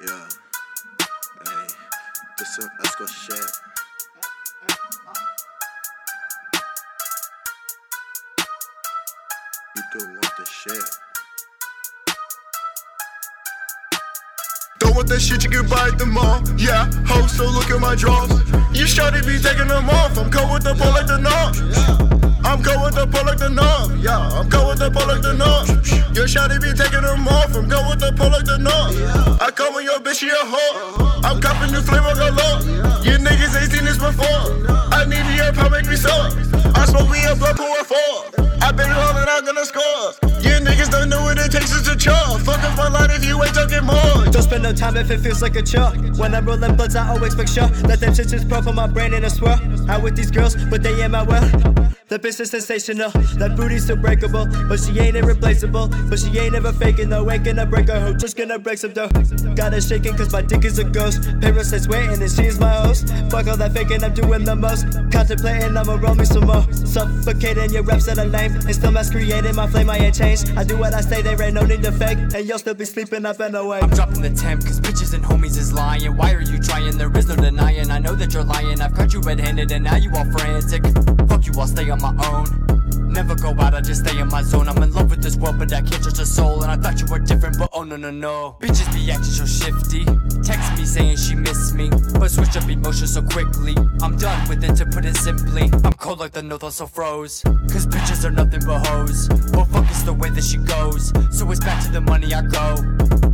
Yeah. 0.00 0.26
Hey, 1.44 1.66
this 2.36 2.58
is 2.58 2.68
let's 2.82 2.96
go 2.96 3.06
shit. 3.06 3.38
You 9.76 9.82
don't 9.92 10.10
want 10.14 10.32
the 10.36 10.44
shit. 10.46 10.82
Don't 14.80 14.96
want 14.96 15.08
that 15.08 15.20
shit 15.20 15.44
you 15.44 15.50
can 15.50 15.68
buy 15.68 15.88
at 15.88 15.98
the 15.98 16.06
mall. 16.06 16.42
Yeah, 16.58 16.90
ho, 17.06 17.26
so 17.28 17.44
look 17.44 17.70
at 17.70 17.80
my 17.80 17.94
drawers. 17.94 18.30
You 18.72 18.86
shawty 18.86 19.24
be 19.24 19.38
taking 19.38 19.68
them 19.68 19.88
off. 19.88 20.18
I'm 20.18 20.28
cold 20.28 20.54
with 20.54 20.64
the 20.64 20.74
pull 20.74 20.90
like 20.90 21.06
the 21.06 21.18
north. 21.18 22.13
I'm 22.44 22.62
cold 22.62 22.92
to 22.92 23.06
pull 23.06 23.24
like 23.24 23.38
the 23.38 23.48
knob, 23.48 23.96
Yeah, 23.98 24.20
I'm 24.20 24.48
cold 24.50 24.76
to 24.76 24.90
pull 24.90 25.06
like 25.08 25.22
the 25.22 25.32
knob. 25.32 25.66
Your 26.14 26.28
shawty 26.28 26.60
be 26.60 26.76
taking 26.76 27.02
them 27.02 27.26
off. 27.26 27.56
I'm 27.56 27.68
cold 27.68 27.98
to 28.00 28.12
pull 28.12 28.30
like 28.30 28.44
the 28.44 28.58
knob. 28.58 29.40
I 29.40 29.50
come 29.50 29.74
with 29.74 29.84
your 29.84 29.98
bitch, 29.98 30.20
she 30.20 30.28
a 30.28 30.44
whore. 30.44 31.24
I'm 31.24 31.40
copping 31.40 31.72
new 31.72 31.80
flavor 31.80 32.14
galore. 32.14 32.60
You 33.02 33.16
niggas 33.18 33.56
ain't 33.56 33.72
seen 33.72 33.84
this 33.84 33.98
before. 33.98 34.60
I 34.92 35.04
need 35.08 35.24
your 35.34 35.52
pop 35.52 35.72
make 35.72 35.88
me 35.88 35.96
sore. 35.96 36.30
I 36.76 36.84
smoke 36.86 37.10
me 37.10 37.24
a 37.24 37.34
blood 37.34 37.56
pour 37.56 37.80
a 37.80 37.84
four. 37.84 38.44
I 38.60 38.72
been 38.72 38.88
rolling, 38.88 39.28
I'm 39.28 39.44
gonna 39.44 39.64
score. 39.64 40.14
You 40.40 40.60
niggas 40.60 40.90
don't 40.90 41.08
know 41.08 41.22
what 41.22 41.38
it 41.38 41.50
takes 41.50 41.72
a 41.72 41.96
chore. 41.96 42.38
Fuck 42.40 42.62
up 42.62 42.76
my 42.76 42.88
life 42.88 43.10
if 43.10 43.24
you 43.24 43.42
ain't 43.42 43.54
talking 43.54 43.84
more. 43.84 44.30
Don't 44.30 44.42
spend 44.42 44.62
no 44.62 44.72
time 44.72 44.96
if 44.96 45.10
it 45.10 45.18
feels 45.18 45.42
like 45.42 45.56
a 45.56 45.62
chore. 45.62 45.90
When 46.20 46.34
I'm 46.34 46.46
rolling 46.46 46.76
bloods, 46.76 46.94
I 46.94 47.08
always 47.08 47.36
make 47.36 47.48
sure 47.48 47.68
that 47.88 48.00
them 48.00 48.12
shits 48.12 48.32
is 48.32 48.44
pro 48.44 48.62
for 48.62 48.72
my 48.72 48.86
brain 48.86 49.12
in 49.12 49.24
a 49.24 49.30
swirl. 49.30 49.58
Out 49.90 50.02
with 50.02 50.14
these 50.14 50.30
girls, 50.30 50.56
but 50.70 50.82
they 50.82 51.02
in 51.02 51.10
my 51.10 51.22
well. 51.22 51.50
The 52.06 52.18
bitch 52.18 52.38
is 52.38 52.50
sensational, 52.50 53.10
that 53.38 53.56
booty's 53.56 53.84
still 53.84 53.96
breakable, 53.96 54.46
but 54.68 54.78
she 54.78 54.98
ain't 55.00 55.16
irreplaceable. 55.16 55.88
But 56.10 56.18
she 56.18 56.38
ain't 56.38 56.54
ever 56.54 56.70
faking, 56.70 57.08
though. 57.08 57.30
Ain't 57.30 57.44
gonna 57.44 57.64
break 57.64 57.88
her 57.88 57.98
hoe, 57.98 58.12
just 58.12 58.36
gonna 58.36 58.58
break 58.58 58.76
some 58.76 58.92
dough. 58.92 59.08
Got 59.56 59.72
her 59.72 59.80
shaking, 59.80 60.14
cause 60.14 60.30
my 60.30 60.42
dick 60.42 60.66
is 60.66 60.78
a 60.78 60.84
ghost. 60.84 61.22
Says 61.64 61.88
waiting, 61.88 62.20
and 62.20 62.30
she's 62.30 62.60
my 62.60 62.68
host. 62.68 63.08
Fuck 63.30 63.46
all 63.46 63.56
that 63.56 63.72
faking, 63.72 64.04
I'm 64.04 64.12
doing 64.12 64.44
the 64.44 64.54
most. 64.54 64.84
Contemplating, 65.10 65.74
I'ma 65.74 65.94
roll 65.94 66.14
me 66.14 66.26
some 66.26 66.44
more. 66.44 66.70
Suffocating 66.72 67.70
your 67.70 67.82
reps 67.82 68.04
that 68.04 68.18
are 68.18 68.26
lame, 68.26 68.52
and 68.52 68.74
still 68.74 68.90
mass 68.90 69.10
creating 69.10 69.56
my 69.56 69.66
flame, 69.66 69.88
I 69.88 69.96
ain't 69.96 70.14
changed. 70.14 70.50
I 70.58 70.64
do 70.64 70.76
what 70.76 70.92
I 70.92 71.00
say, 71.00 71.22
there 71.22 71.40
ain't 71.40 71.54
no 71.54 71.64
need 71.64 71.82
to 71.84 71.92
fake, 71.92 72.18
and 72.18 72.46
you'll 72.46 72.58
still 72.58 72.74
be 72.74 72.84
sleeping 72.84 73.24
up 73.24 73.40
and 73.40 73.56
awake. 73.56 73.82
I'm 73.82 73.88
dropping 73.88 74.20
the 74.20 74.28
temp, 74.28 74.60
cause 74.62 74.78
bitches 74.78 75.14
and 75.14 75.24
homies 75.24 75.56
is 75.56 75.72
lying. 75.72 76.14
Why 76.18 76.34
are 76.34 76.42
you 76.42 76.58
trying? 76.58 76.98
There 76.98 77.10
is 77.16 77.28
no 77.28 77.36
denying. 77.36 77.90
I 77.90 77.98
know 77.98 78.14
that 78.14 78.34
you're 78.34 78.44
lying. 78.44 78.82
I've 78.82 78.92
caught 78.92 79.14
you 79.14 79.22
red 79.22 79.40
handed 79.40 79.72
and 79.72 79.84
now 79.84 79.96
you 79.96 80.10
all 80.14 80.30
frantic. 80.32 80.82
You, 81.44 81.52
I'll 81.60 81.66
stay 81.66 81.90
on 81.90 82.00
my 82.00 82.14
own. 82.32 83.12
Never 83.12 83.34
go 83.34 83.50
out, 83.60 83.74
I 83.74 83.80
just 83.80 84.04
stay 84.04 84.18
in 84.18 84.28
my 84.28 84.42
zone. 84.42 84.68
I'm 84.68 84.82
in 84.82 84.92
love 84.92 85.10
with 85.10 85.22
this 85.22 85.36
world, 85.36 85.58
but 85.58 85.72
I 85.72 85.82
can't 85.82 86.02
trust 86.02 86.18
a 86.18 86.26
soul. 86.26 86.62
And 86.62 86.72
I 86.72 86.76
thought 86.76 87.00
you 87.00 87.06
were 87.06 87.18
different, 87.18 87.58
but 87.58 87.70
oh 87.72 87.84
no, 87.84 87.96
no, 87.96 88.10
no. 88.10 88.56
Bitches 88.60 88.92
be 88.92 89.10
acting 89.10 89.30
so 89.30 89.46
shifty. 89.46 90.04
Text 90.42 90.76
me 90.76 90.84
saying 90.84 91.16
she 91.18 91.34
missed 91.34 91.74
me, 91.74 91.90
but 92.18 92.30
switch 92.30 92.56
up 92.56 92.68
emotions 92.68 93.14
so 93.14 93.22
quickly. 93.22 93.76
I'm 94.02 94.16
done 94.16 94.48
with 94.48 94.64
it 94.64 94.74
to 94.76 94.86
put 94.86 95.04
it 95.04 95.16
simply. 95.16 95.70
I'm 95.84 95.92
cold 95.92 96.18
like 96.18 96.32
the 96.32 96.42
north 96.42 96.64
also 96.64 96.86
froze. 96.86 97.42
Cause 97.42 97.86
bitches 97.86 98.24
are 98.24 98.30
nothing 98.30 98.60
but 98.66 98.86
hoes. 98.86 99.28
Well, 99.52 99.66
fuck 99.66 99.90
is 99.90 100.04
the 100.04 100.12
way 100.12 100.30
that 100.30 100.44
she 100.44 100.56
goes. 100.56 101.12
So 101.30 101.50
it's 101.50 101.60
back 101.60 101.84
to 101.84 101.92
the 101.92 102.00
money 102.00 102.34
I 102.34 102.42
go. 102.42 103.33